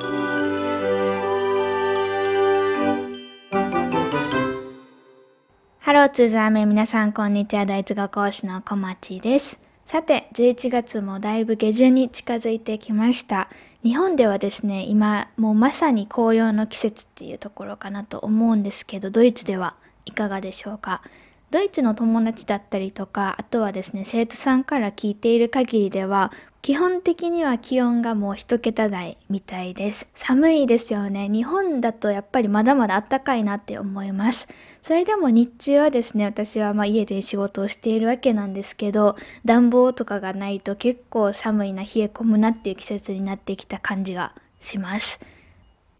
[0.00, 0.04] ハ
[5.92, 7.66] ローツーザーメン皆さんこんにちは。
[7.66, 9.58] ドイツ語講師の小町です。
[9.86, 13.50] さて11月もだいぶ下旬に近づいてきました。
[13.82, 19.74] 日本ではですね今もうまさに紅葉の季節っていうところかなと思うんですけどドイツでは
[20.06, 21.02] いかがでしょうか？
[21.50, 26.30] ドイツの友達だったりとかあとはですね生徒さんから聞いている限りでは
[26.60, 30.08] 基本的には気温がもう1桁台みたいです。
[30.12, 31.28] 寒いですよね。
[31.28, 34.48] 日本だとやっぱりまだまだ暖かいなって思います。
[34.82, 45.20] それでも日中はですね、私はま家で仕事をしているわけなんですけど、暖房とかがないと結構寒いな、冷え込むなっていう季節になってきた感じがします。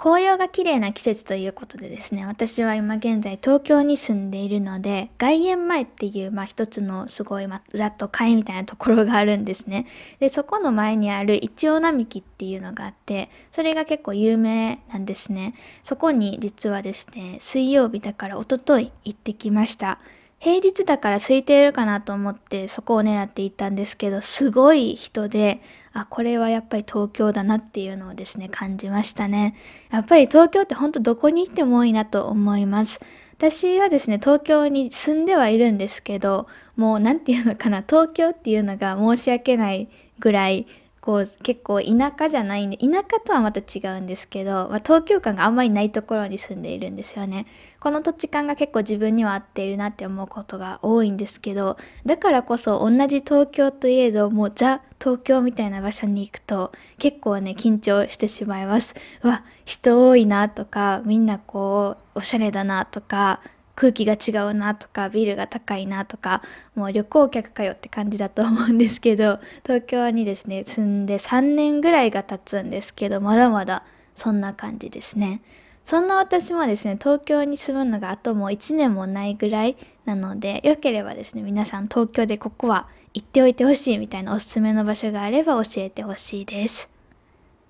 [0.01, 9.87] 紅葉が綺麗な季節ということでですね、私は今現在東京に住んでいるので、外苑前っていう、まあ一つのすごい、まあ、ざっと会みたいなところがあるんですね。
[10.20, 15.55] で、そこの前にあるイチョウ並木っていうのがあって、それが結構有名なんですね。
[15.83, 19.98] そこに実はですね、水曜日だから一昨日行ってきました。
[20.39, 25.61] 平日だから空いているかなと思ってそこを狙っていったんですけど、すごい人で、
[26.00, 29.56] あ、これはやっぱり東京だなっていうのをですね、感じましたね。
[29.91, 33.00] やっぱり東京ってほんとどこに行っても多いなと思います。
[33.36, 39.88] 私はですね、東京に住んではいるんですけど、もう何て言うのかな、東京っていうのが申し訳ない
[40.19, 40.66] ぐらい、
[41.09, 47.47] こう結構田舎じゃないんで田舎とはまた違うんですけど、まあ、東京感があんまりないところに住んでいるんですよね。
[47.81, 58.95] この土地感が結構自分には合っているなって思うことが多いんですけどだからこそ同じ東京といえどもうザ東京みたいな場所に行くと結構ね緊張してしまいます。
[59.22, 63.41] うわ人多いなとかみんなこうおしゃれだなとか
[63.79, 66.43] 空気が違うなとかビルが高いなとか
[66.75, 73.84] もう旅行客かよって感じだと思うんですけど 東京にですね住んで3年ぐらいが経つんですけどまだまだ
[74.17, 75.43] そんな感じですね。
[75.84, 86.91] そんな私もですね東京に住むのがあともう1年もないぐらいなのでよければですね皆さん東京でここは行っておいてほしいみたいなおすすめの場所があれば教えてほしいです。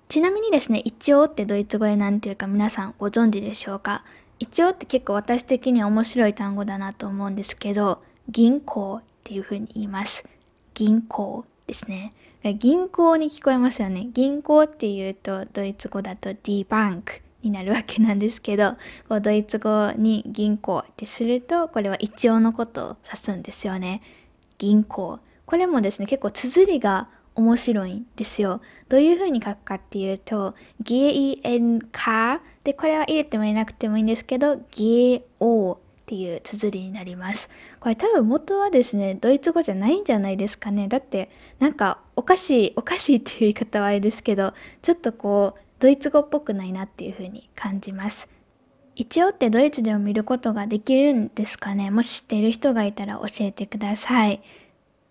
[0.09, 4.03] ちなみにですね、一応ってドイツ語で何ていうか皆さんご存知でしょうか？
[4.39, 10.27] 一応って結構私的には面白い単語だなと思うんですけど、銀行っていう風に言います。
[10.73, 12.13] 銀行ですね。
[12.57, 14.07] 銀行に聞こえますよね。
[14.13, 18.77] 銀行っていうとドイツ語だと D バンクになるわけなんですけど、
[19.09, 24.01] こうドイツ語に銀行ってすると、これは一応のことを指すんですよね。
[24.57, 25.19] 銀行。
[25.45, 28.61] これもですね、結構綴りが面白いんですよ。
[28.87, 32.39] どういう風に書くかっていうと、GENK
[32.69, 37.49] で、これは入れてもいなくてもいいんですけど、GO っていう綴りになります。
[37.79, 40.87] これ多分元はですね、ドイツ語じゃないんじゃないですかね。
[40.87, 44.53] だってなんかおかしい、おかしいっていう言い方はあれですけど、
[44.83, 48.29] ちょっとこう、ドイツ語っぽくないなっていう風に感じます。
[48.95, 54.41] 一応ってドイツでも見ることができるんですかねもし知っている人がいたら教えてください。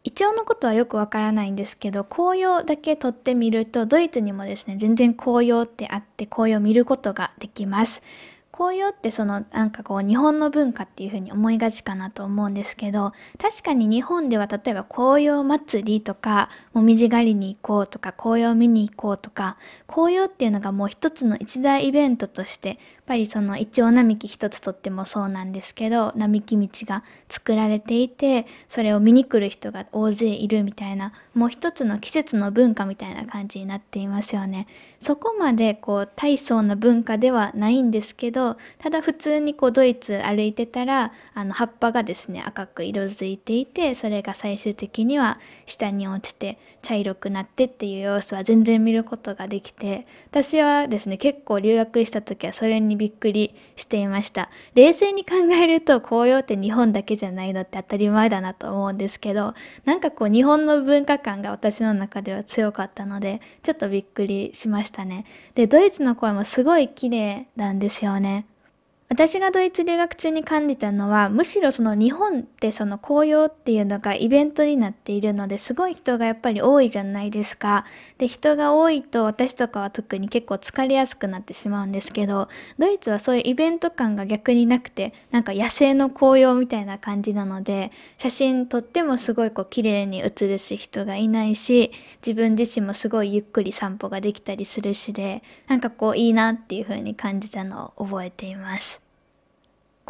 [0.09, 8.03] イチョウのことはよくわからないんですけど紅葉だけ撮ってみるとドイツにもですね全然紅葉ってあって紅葉を見ることができます。
[8.51, 34.67] 紅葉ってそのなんかこう日本の文化っていう風に思いがちかなと思うんですけど確かに日本では例えば紅葉祭りとかもみじ狩りに行こうとか紅葉見に行こうとか紅葉っていうのがもう一つの一大イベントとしてぱりそのイチョウ並木一つとってもそうなんですけど並木道が作られていてそれを見に来る人が大勢いるみたいなもう一つの季節の文化みたいな感じになっていますよね。
[35.01, 54.51] そこまでこう大層な文化ではないんですけどただ普通にこうドイツ歩いてたらあの葉っぱがですね赤く色づいていてそれが最終的には下に落ちて茶色くなってっていう様子は全然見ることができて私はですね結構留学した時はそれにびっくりしていました。
[54.75, 59.55] 冷静に考えると紅葉って日本だけじゃないのって当たり前だなと思うんですけど、
[59.87, 65.25] なんかこう日本の文化観が私の中では強かったので、ちょっとびっくりしましたね。
[65.55, 68.47] で、ドイツの声もすごい綺麗なんですよね。
[69.11, 77.87] 私がドイツ留学中に感じたのはむしろその日本ってその紅葉っていうのがイベントになっているのですごい人がやっぱり多いじゃないですか。
[78.19, 91.93] で人が多いと私とかは特に結構疲れやすくなってしまうんですけどドイツはそういうイベント感が逆になくてなんか野生の紅葉みたいな感じなので写真撮ってもすごいこう綺麗に写るし人がいないし
[92.25, 98.98] 自分自身もすごいゆっくり散歩ができたりするしでなんかこういいなっていう風に感じたのを覚えています。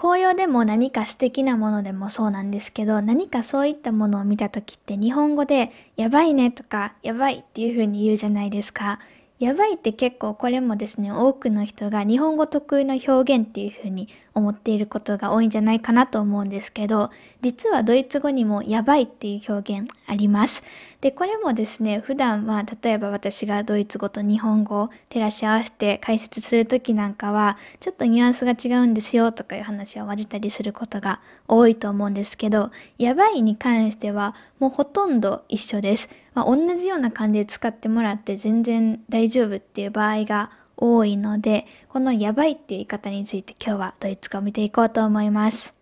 [0.00, 9.00] 紅葉でも何か素敵なものでもそうなんですけど何かそういったものを見た時って日本語でやばいねとかやばいっていう風に言うじゃないですか。
[9.40, 17.10] やばいって結構これもですね、多くの人が日本語特有の表現っていう風に思っていることが多いんじゃないかなと思うんですけど、
[17.42, 20.64] 実はドイツ語にもやばいっていう表現あります。
[21.00, 36.08] で、これもですね、普段は例えば私がドイツ語と日本語を照らし合わせて解説するときなんかは、ちょっとニュアンスが違うんですよとかいう話を混ぜたりすることが多いと思うんですけど、やばいに関してはもうほとんど一緒です。
[36.34, 45.74] まあ、同じような感じで使ってもらって全然大丈夫っていう場合が多いので、このやばいっていう言い方について今日はドイツ語を見ていこうと思います。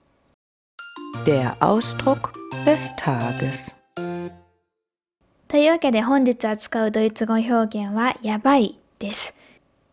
[1.25, 2.31] Der Ausdruck
[2.65, 3.75] des Tages
[5.49, 9.35] というわけで本日扱うドイツ語表現はやばいです。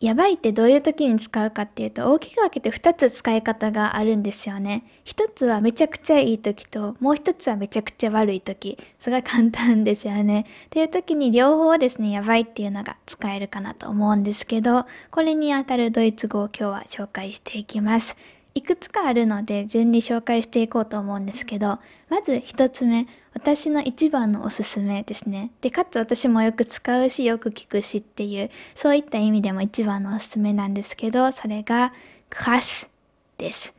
[0.03, 4.83] やばいってどういう時に使うかっていうと大きく分けて2つ使い方があるんですよね。
[5.05, 8.77] 1つはめちゃくちゃいい時ともう1つはめちゃくちゃ悪い時。
[8.99, 10.41] すごい簡単ですよね。
[10.65, 18.17] っていう時に両方ですね、やばいっていうのが使えるかなと思うんですけど、これにあたるドイツ語を今日は紹介していきます。
[18.55, 21.79] いくつかあるので順に紹介していこうと思うんですけど、
[22.09, 25.51] まず一つ目、私の一番のおすすめですね。
[25.61, 31.93] で、かつ私もよく使うし、よく聞くしっていう、そういった意味でも一番のおすすめなんですけど、それが、
[32.29, 32.89] クラス
[33.37, 33.75] です。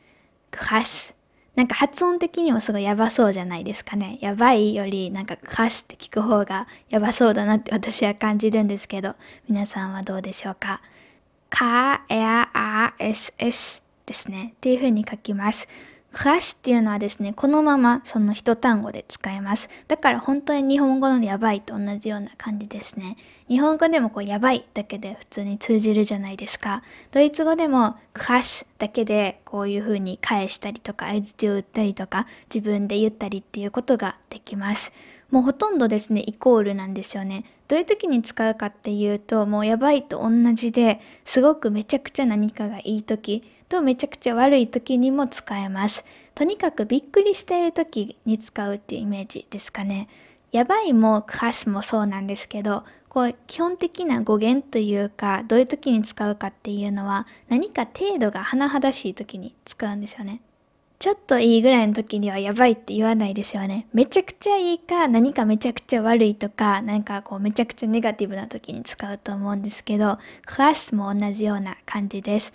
[0.51, 1.15] クラス。
[1.55, 4.19] なんか発音的にもすごいやばそうじゃないですかね。
[4.21, 9.15] やばいよりなんかクラスって聞く方がやばそうだなって私は感じるんですけど、
[9.49, 10.83] 皆さんはどうでしょうか
[12.09, 14.55] ?KRSS ですね。
[14.57, 15.69] っていう風に書きます。
[16.15, 19.69] クラシっていうのはですね、このままその一単語で使えます。
[19.89, 23.17] だから本当に日本語のやばいと同じような感じですね。
[23.49, 26.83] 日本語でもこうやばいだけで普通に通じるじゃないですか。
[27.11, 34.93] ドイツ語でもクラシだけでこういう風に返したりとか、相槌を打ったりとか、自分で言ったりっていうことができます。
[35.35, 37.43] もうほとんどですね、イコールなんですよね。
[37.67, 46.05] どういう時に使うかっていうと、もうやばいと同じで、すごくめちゃくちゃ何かがいい時、とめちゃくちゃ悪い時にも使えます。
[46.37, 50.07] とにかくびっくりしている時に使うっていうイメージですかね。
[50.53, 60.43] やばいもクラスもそうなんですけど、こう基本的な語源というか、どういう時に使うかっていうのは、何か程度が甚だしい時に使うんですよね。
[61.05, 63.87] ちょっといいぐらいの時にはやばいって言わないですよね。
[63.93, 70.17] めちゃくちゃいいか、何かめちゃくちゃ悪いとか、何かこうめちゃくちゃネガティブな時に使うと思うんですけど、
[70.47, 72.55] クラスも同じような感じです。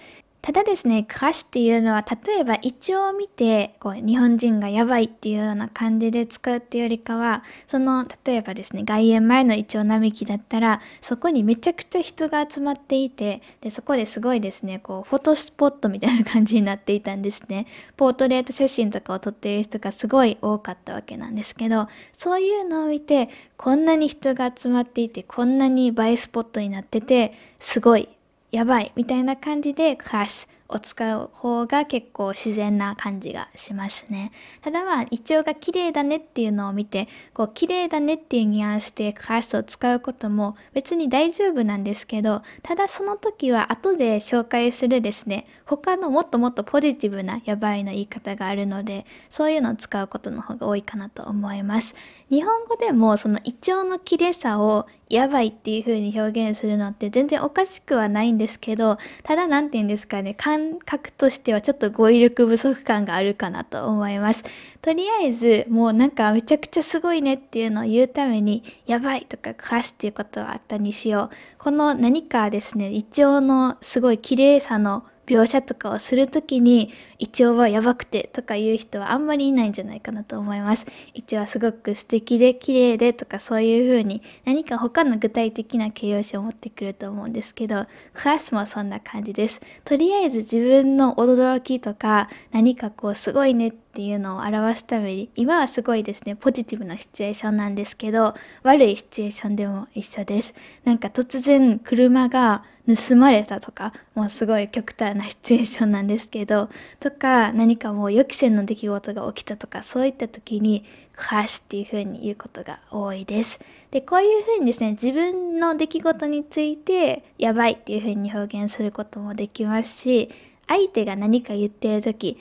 [0.49, 17.67] ただですね、歌詞っていうのは、例えば一応見て、こう、日本人がやばいっていうような感じで使うっていうよりかは、その、例えばですね、外苑前のイチョウ並木だったら、そこにめちゃくちゃ人が集まっていて、で、そこですごいですね、こう、フォトスポットみたいな感じになっていたんですね。
[17.95, 28.09] ポートレート写真とかを撮っている人がすごい多かったわけなんですけど、そういうのを見て、こんなに人が集まっていて、こんなに映えスポットになってて、すごい
[28.51, 34.31] やばいみたいな感じでクラスを使う方が結構自然な感じがしますね。
[34.61, 51.95] ただまあ、イチョウが綺麗だねっていうのを見て、こう、綺麗だねっていうニュアンスでクラスを使うことも別に大丈夫なんですけど、ただその時は後で紹介するですね、他のもっともっとポジティブなやばいの言い方があるので、そういうのを使うことの方が多いかなと思います。
[52.29, 64.43] 日本語でもそのイチョウの綺麗さをやばいっていう風に表現するのって全然おかしくはないんですけど、ただ何て言うんですかね、感覚としてはちょっと語彙力不足感があるかなと思います。
[64.81, 71.35] とりあえず、もうなんかめちゃくちゃすごいねっていうのを言うために、やばいとかクラスっていうことはあったにしよう。
[71.57, 80.87] この何かですね、イチョウのすごい綺麗さの描写とかをするときに、胃腸はやばくてとか言う人はあんまりいないんじゃないかなと思います。
[81.13, 89.61] 胃腸はすごく素敵で綺麗でとかそういう風に何か他の具体的な形容詞を持ってくると思うんですけど、クラスもそんな感じです。
[89.85, 100.55] とりあえず自分の驚きとか何かこうすごいねってていうのを表すために、今はすごいですね、ポジティブなシチュエーションなんですけど、悪いシチュエーションでも一緒です。
[100.85, 106.69] なんか突然車が盗まれたとか、もうすごい極端なシチュエーションなんですけど、
[107.01, 110.85] とか何かもう予期せぬ出来事が起きたとか、そういった時に、
[111.17, 113.59] クラシっていう風に言うことが多いです。
[113.91, 120.29] で、こういう風にですね、自分の出来事について、やばいっていう風に表現することもできますし、
[120.69, 122.37] 相手が何か言ってる時、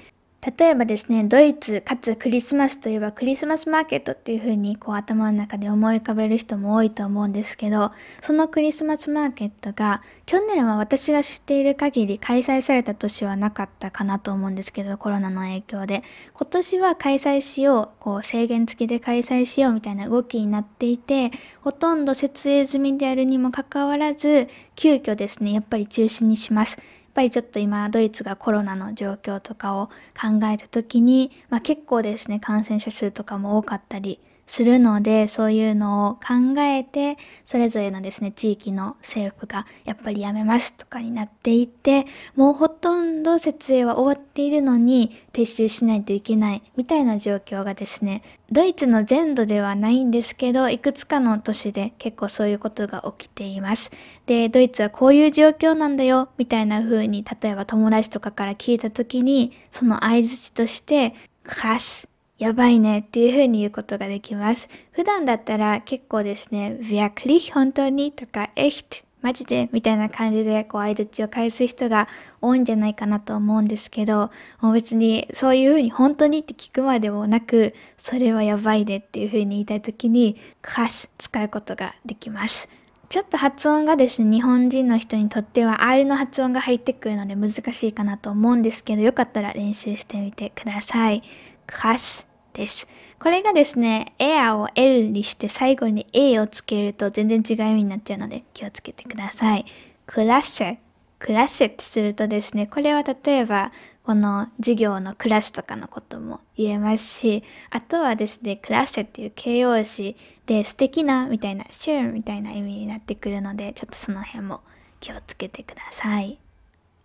[0.57, 16.02] 例えばですね、ドイツかつクリスマスといえばクリスマスマーケットっていう風にこう頭の中で思い浮かべる人も多いと思うんですけど、そのクリスマスマーケットが去年は私が知っている限り開催された年はなかったかなと思うんですけど、コロナの影響で。
[16.33, 26.78] 今年は開催しよう、こう制限付きで開催しようみたいな動きになっていて、ほとんど設営済みであるにもかかわらず、急遽ですね、やっぱり中止にします。
[27.19, 53.93] ぱりちょっと今ドイツがコロナの状況とかを考えた時に、まあ、結構ですね感染者数とかも多かったりするのでそういうのを考えてそれぞれのですね地域の政府がやっぱりやめますとかになっていてもうほとんど設営は終わっているのに撤収しないといけないみたいな状況がですねドイツの全土ではないんですけどいくつかの都市で結構そういうことが起きています。
[54.25, 61.14] でドイツはこういう状況なんだよみたいな風に例えば友達とかから聞いた時にその相槌として
[61.45, 64.71] カスやばいねっていう風に言うことができます。
[64.92, 68.12] 普段だったら結構ですね、wirklich 本当に？
[68.12, 69.68] とか echt マジで？
[69.73, 72.07] みたいな感じでこう相槌を返す人が
[72.40, 74.30] 多いんじゃないかなと思うんですけど、
[74.61, 76.38] もう別にそういう風に本当に？
[76.38, 82.68] って聞くまでもなく、それはやばいでっていう風に言いたい時に、カス使うことができます。
[83.09, 91.23] ちょっと発音がですね、日本人の人にとっては R の発音が入ってくるので難しいかなと思うんですけど、よかったら練習してみてください。
[91.69, 92.89] カスです。
[93.21, 99.65] これがですね、エアを L にして最後に A をつけると全然違う意味になっちゃうので気をつけてください。
[100.07, 100.81] クラッセ、
[101.19, 103.71] クラッセってするとですね、これは例えば
[104.03, 114.63] この授業のクラスとかのことも言えますし、あとはですね、クラッセっていう形容詞で素敵なみたいな、シューみたいな意味になってくるので、ちょっとその辺も
[115.01, 116.39] 気をつけてください。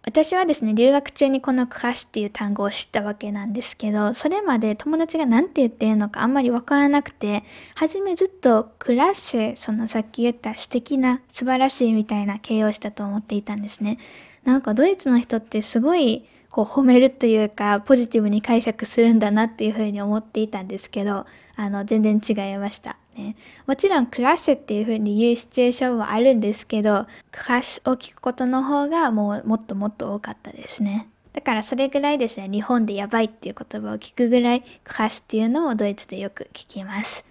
[0.06, 7.46] 私はですね、留学中にこのクラスっていう単語を知ったわけなんですけど、それまで友達が何て言ってるのかあんまりわからなくて、
[7.76, 13.98] はじめずっとクラス、そのさっき言った素敵な、素晴らしいみたいな形容詞だと思っていたんですね。
[14.44, 23.36] なんかドイツの人ってすごいこう褒めるというかポジティブに解釈するんだなっていうふうに思っていたんですけどあの全然違いました、ね、
[23.68, 37.26] もちろんクラスっていうふうに言うシチュエーションはあるんですけどクラスを聞くことの方がもうもっともっと多かったですねだからそれぐらいですね日本でやばいっていう言葉を聞くぐらいクラスっていうのをドイツでよく聞きます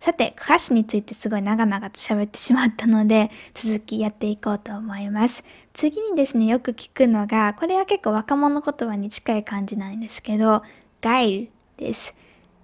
[0.00, 5.44] さて、歌詞についてすごい長々と喋ってしまったので、続きやっていこうと思います。
[5.72, 10.62] 次にですね、よく聞くのが、これは結構若者言葉に近い感じなんですけど、
[11.00, 12.14] ガイルです。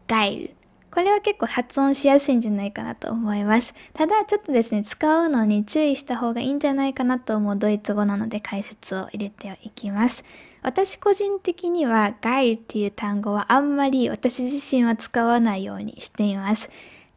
[0.07, 0.55] ガイル。
[0.95, 3.75] これは結構発音しやすいんじゃないかなと思います。
[3.95, 10.25] ただちょっとですね、使うのに注意した方がいいんじゃないかなと思うドイツ語なので解説を入れていきます。
[10.63, 16.71] 私個人的にはガイルっていう単語はあんまり私自身は使わないようにしています。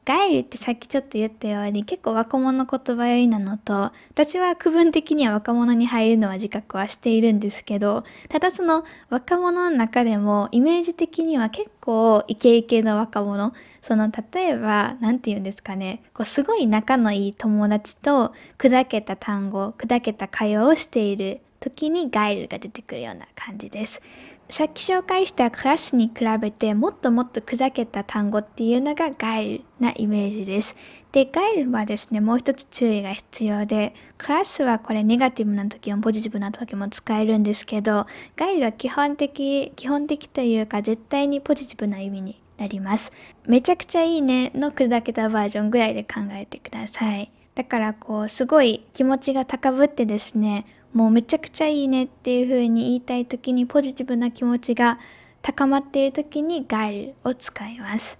[0.07, 24.01] ガイルってさっきちょっと言ったように結構若者言葉よいなのと私は区分的には若者に入るのは自覚はしているんですけどただその若者の中でもイメージ的には結構イケイケの若者その例えば何て言うんですかねこうすごい仲のいい友達と砕けた単語砕けた会話をしている時にガイルが出てくるような感じです。
[24.49, 30.77] さっき紹介したクラスに比べてもっともっと砕けた単語っていうのがガイルなイメージです。
[31.11, 38.05] で、ガイルはですね、もう一つ注意が必要で、クラスはこれネガティブな時もポジティブな時も使えるんですけど、
[38.37, 43.11] ガイルは基本的、基本的というか絶対にポジティブな意味になります。
[43.45, 47.31] めちゃくちゃいいねの砕けたバージョンぐらいで考えてください。
[47.55, 50.65] だからこう、すごい気持ちが高ぶってですね、
[50.97, 54.97] もうめちゃくちゃいいねっていう風に言いたい時にポジティブな気持ちが
[55.43, 58.19] 高まっている時にガイルを使います。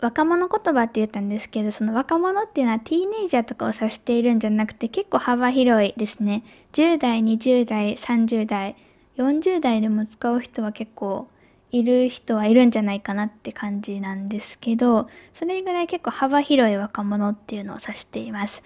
[0.00, 6.42] 若者言葉って言ったんですけどその若者っていうのはティーネイジャーとかを指しているんじゃなくて結構幅広いですね。
[6.72, 8.74] 10代、20代、30代、
[9.16, 11.28] 40代でも使う人は結構
[11.70, 18.64] いる人はいるんじゃないかなって感じなんですけどそれぐらい結構幅広い若者っていうのを指しています。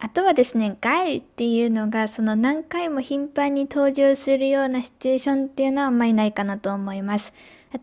[0.00, 7.34] あとはですね、ガイルっていうのがその何回も頻繁に登場するようなシチュエーションっていうのはあんまりないかなと思います。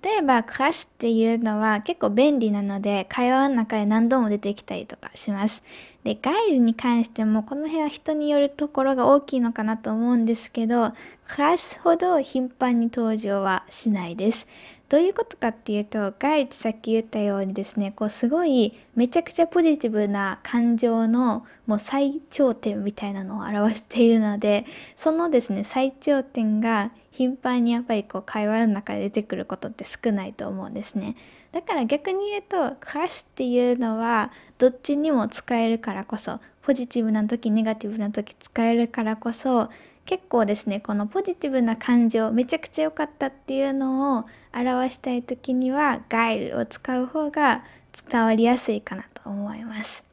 [0.02, 5.64] 例えば、クラスっていうのは結構便利なので、会話の中で何度も出てきたりとかします。
[6.06, 10.94] で、ガイルに関しても、この辺は人によるところが大きいのかなと思うんですけど、
[11.28, 14.48] クラスほど頻繁に登場はしないです。
[14.88, 24.66] どういうことかっていうと、ガイルってさっき言ったようにですね、こうすごいめちゃくちゃポジティブな感情のもう最頂点みたいなのを表しているので、
[24.96, 31.16] そのですね、最頂点が頻繁にやっぱりこう会話の中で出てくることって少ないと思うんですね。
[31.52, 39.70] だから逆に言うと、クラッシュっていうのはどっちにも使えるからこそ、ポジティブな時、ネガティブな時使えるからこそ、
[40.06, 47.64] 結構ですねこのポジティブな感情めちゃくちゃ良かったっていうのを表したい時にはガイルを使う方が
[48.10, 50.04] 伝わりやすいかなと思います。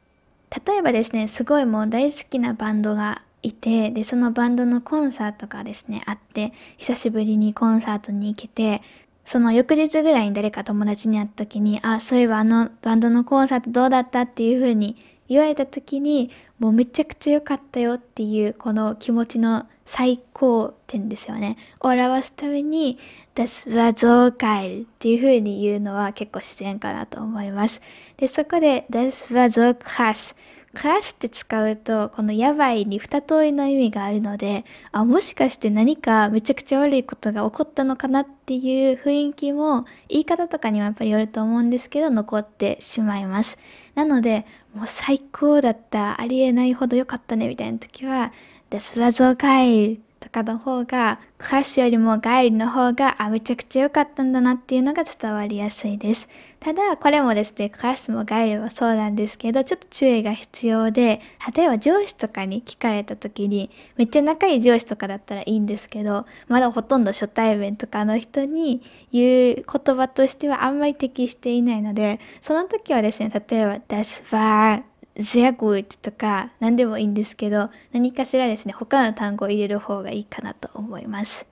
[0.67, 8.81] 例えばですねすごいもう大好きなバンドがいてでそのバンドのコンサートがですねあって久しぶりにコンサートに行けて
[9.25, 14.21] その翌日ぐらいに誰か友達に会った時にあそういえばあのバンドのコンサートどうだった？
[14.21, 14.95] っていう風に
[15.27, 21.57] 言われた時にもうめちゃくちゃ良かったよっていうこの気持ちの最高点ですよね。
[21.81, 22.97] を表すために
[23.35, 27.81] Das war so geil っていう風に言うのは結構自然かなと思います。
[28.17, 30.35] で、そこで Das war so krass
[30.73, 43.59] クラッシュって使うと、このやばいに二通りの意味があるので、あ、もしかして何かめちゃくちゃ悪いことが起こったのかなっていう雰囲気も、言い方とかにはやっぱりよると思うんですけど、残ってしまいます。
[43.93, 48.33] なので、もう最高だった、ありえないほど良かったねみたいな時は、
[48.73, 56.27] Das war so geil とかの方が、クラッシュよりもガイルの方が、あ、めちゃくちゃ良かったんだなっていうのが伝わりやすいです。
[56.59, 61.21] ただ、これもですね、クラッシュもガイルもそうなんですけど、ちょっと注意が必要で、
[61.55, 74.83] 例えば上司とかに聞かれた時に、めっちゃ仲いい上司とかだったらいいんですけど、まだほとんど初対面とかの人に言う言葉としてはあんまり適していないので、その時はですね、例えば、Das war
[75.15, 81.47] sehr gut とか何でもいいんですけど何かしらですね他の単語を入れる方がいいかなと思います。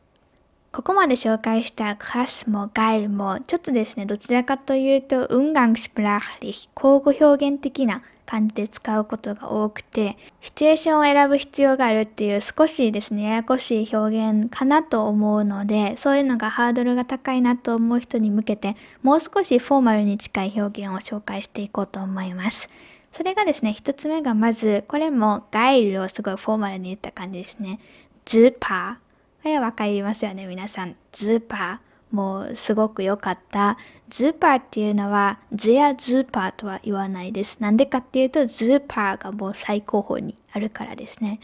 [0.71, 22.69] ここまで紹介したクラスもガイルもちょっとですねどちらかというと Umgangssprachlich 交互表現的な感じで使うことが多くてシチュエーションを選ぶ必要があるっていう少しですねややこしい表現かなと思うのでそういうのがハードルが高いなと思う人に向けてもう少しフォーマルに近い表現を紹介していこうと思います。
[23.11, 27.79] それがですね、一つ目がまず、これも geil をすごいフォーマルに言った感じですね。
[28.25, 29.43] super。
[29.43, 30.95] これわかりますよね、皆さん。
[31.11, 32.15] super。
[32.15, 33.77] もうすごく良かった。
[34.09, 37.57] ズーパーっていうのは、 sehr super とは言わないです。
[37.59, 41.39] なんでかっていうと、ズーパーがもう最高峰にあるからですね。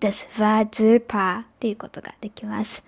[0.00, 2.84] Das war super っていうことができます。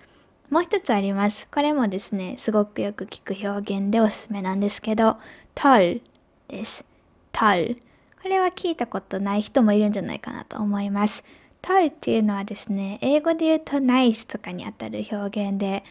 [0.49, 1.47] もう一つあります。
[1.49, 5.17] これもですね、すごくよく聞く表現でおすすめなんですけど、
[5.55, 6.01] toll
[6.47, 6.85] です。
[7.33, 7.86] toll。
[8.27, 11.23] これは聞いたことない人もいるんじゃないかなと思います。
[11.61, 15.85] トルっていうのはですね、英語で言うとナイスとかにあたる表現で、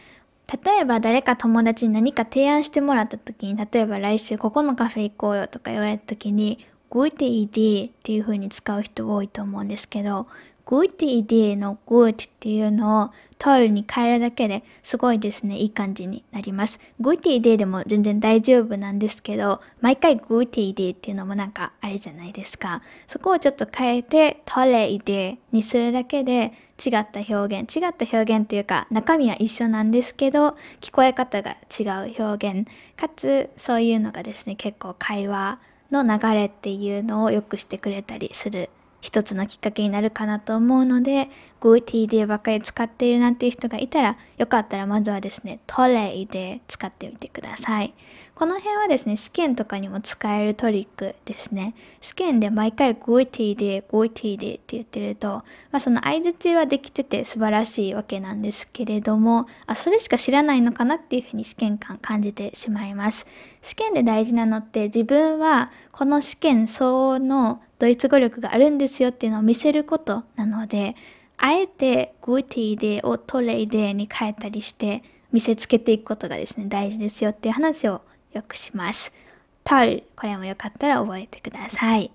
[0.47, 6.59] 例えば誰か友達に何か提案してもらった時に、例えば来週ここのカフェ行こうよとか言われた時に、
[6.91, 10.27] ごいていいでっていう風に使う人多いと思うんですけど、
[10.67, 16.81] gute Idee の good っていうのをトルに変えるだけですごいですね、いい感じになります。
[16.99, 22.83] gute Idee でも全然大丈夫なんですけど、毎回 gute Idee っていうのもなんかあれじゃないですか。
[23.07, 26.53] そこをちょっと変えて tolle Idee にするだけで
[26.85, 35.61] 違った表現、違った表現というか中身は一緒なんですけど、聞こえ方が違う表現、かつそういうのがですね、結構会話
[35.93, 41.29] の流れっていうのを良くしてくれたりする一つのきっかけになるかなと思うので、
[41.61, 47.95] GoTD ばっかり使っているなんていう人がいたら、よかったらまずはですね、トレイで使ってみてください。
[48.37, 51.75] この辺はですね、試験とかにも使えるトリックですね。
[52.03, 55.29] 試験で毎回 GoTD、GoTD って言ってると、
[55.71, 63.27] まあその相槌はできてて素晴らしいわけなんですけれども、あ、それしか知らないのかなっていうふうに試験官感じてしまいます。
[63.63, 70.95] 試験で大事なのって自分はこの試験相応のドイツ語力があるんですよっていうのを見せることなので、
[71.39, 78.03] あえてグーティーデーをトレイデーに変えたりして見せつけていくことがですね、大事ですよっていう話を
[78.37, 79.13] よくします。
[79.65, 82.13] トル、これもよかったら覚えてください。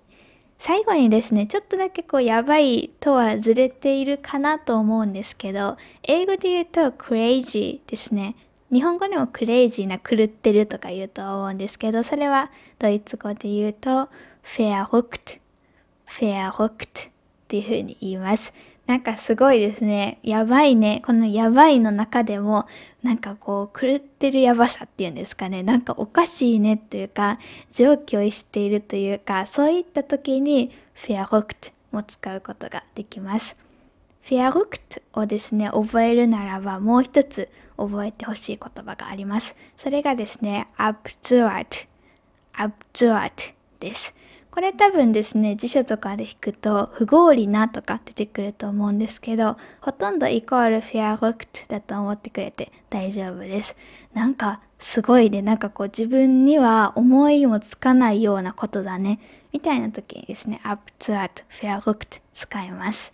[0.58, 8.36] 最後にですね、ちょっとだけこうやばいとはずれているかなと思うんですけど、英語で言うと crazy ですね。
[8.72, 14.08] 日本語でもクレイジーな狂ってるとか言うと思うんですけど、それはドイツ語で言うと
[14.44, 15.40] verrückt
[16.08, 17.12] verrückt っ
[17.48, 18.54] ていう風に言います。
[18.92, 20.20] なんかすごいですね。
[20.22, 21.02] やばいね。
[21.06, 22.68] このやばいの中でも、
[23.04, 25.64] なんかこう、狂ってるやばさっていうんですかね。
[25.64, 27.40] なんかおかしいねというか、
[27.72, 33.56] 常軌を逸しているというか、そういった時に、verrückt も使うことができます。
[34.26, 39.56] verrückt をですね、覚えるならばもう一つ覚えてほしい言葉があります。
[39.78, 41.88] それがですね、absurd。
[42.54, 44.14] absurd です。
[44.52, 53.78] これ多分ですね、辞書とかで引くと不合理なとか出てくると思うんですけど、ほとんどイコール verrückt だと思ってくれて大丈夫です。
[54.14, 59.20] なんかすごいね、なんかこう自分には思いもつかないようなことだね、
[59.54, 63.14] みたいな時にですね、absurd、verrückt 使います。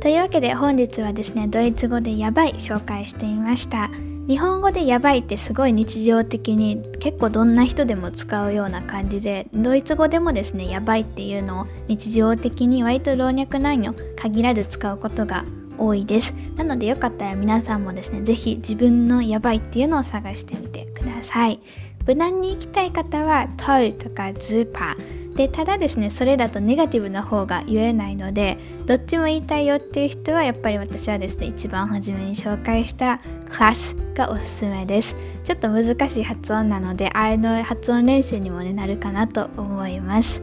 [0.00, 3.90] というわけで本日はですね、ドイツ語でやばい紹介してみました。
[4.26, 15.44] 日本語でやばいってすごい日常的に結構どんな人でも使うような感じでドイツ語でもですねやばいっていうのを日常的に割と老若男女限らず使うことが
[15.76, 16.34] 多いです。
[16.56, 21.60] なのでよかったら皆さんもですね是非自分のやばいっていうのを探してみてください。
[22.06, 25.24] 無難に行きたい方はトイとかズーパー。
[25.34, 28.56] でただですねそれだとネガティブな方が言えないので
[28.86, 33.20] どっちも言いたいよっていう人はやっぱり私はですね一番初めに紹介した
[33.54, 35.16] class がおすすめです。
[35.44, 40.42] ちょっと難しい発音なのであれの発音練習にも、ね、なるかなと思います。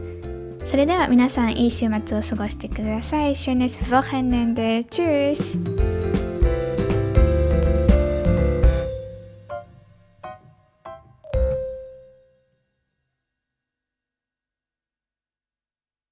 [0.64, 3.32] それでは皆さんいい週末を過ごしてください。
[3.32, 6.01] Schönes Wochenende Tschüss